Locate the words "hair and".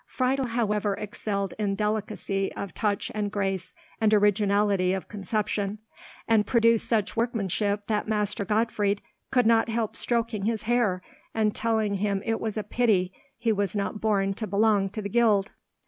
10.63-11.53